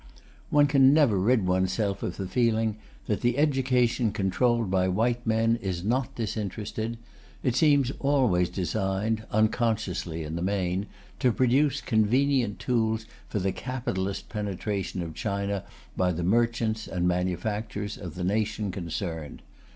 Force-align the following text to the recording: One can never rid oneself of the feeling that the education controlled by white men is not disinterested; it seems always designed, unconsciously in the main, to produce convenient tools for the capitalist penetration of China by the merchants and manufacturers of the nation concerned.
One 0.49 0.65
can 0.65 0.95
never 0.95 1.15
rid 1.19 1.45
oneself 1.45 2.01
of 2.01 2.17
the 2.17 2.27
feeling 2.27 2.77
that 3.05 3.21
the 3.21 3.37
education 3.37 4.11
controlled 4.11 4.71
by 4.71 4.87
white 4.87 5.27
men 5.27 5.57
is 5.61 5.83
not 5.83 6.15
disinterested; 6.15 6.97
it 7.43 7.55
seems 7.55 7.91
always 7.99 8.49
designed, 8.49 9.25
unconsciously 9.29 10.23
in 10.23 10.35
the 10.35 10.41
main, 10.41 10.87
to 11.19 11.31
produce 11.31 11.81
convenient 11.81 12.57
tools 12.57 13.05
for 13.29 13.37
the 13.37 13.51
capitalist 13.51 14.27
penetration 14.27 15.03
of 15.03 15.13
China 15.13 15.65
by 15.95 16.11
the 16.11 16.23
merchants 16.23 16.87
and 16.87 17.07
manufacturers 17.07 17.95
of 17.95 18.15
the 18.15 18.23
nation 18.23 18.71
concerned. 18.71 19.43